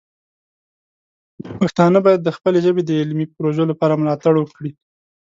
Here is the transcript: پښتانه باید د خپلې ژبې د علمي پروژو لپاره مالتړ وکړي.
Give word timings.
پښتانه 1.57 1.99
باید 2.05 2.21
د 2.23 2.29
خپلې 2.37 2.59
ژبې 2.65 2.81
د 2.85 2.91
علمي 3.01 3.25
پروژو 3.35 3.63
لپاره 3.71 3.99
مالتړ 4.01 4.33
وکړي. 4.39 4.71